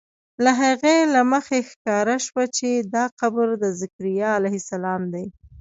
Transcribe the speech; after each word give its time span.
له 0.43 0.51
هغې 0.61 0.97
له 1.13 1.21
مخې 1.31 1.59
ښکاره 1.69 2.15
شوه 2.25 2.43
چې 2.57 2.69
دا 2.93 3.05
قبر 3.19 3.47
د 3.63 3.65
ذکریا 3.81 4.29
علیه 4.37 4.57
السلام 4.63 5.01
دی. 5.13 5.25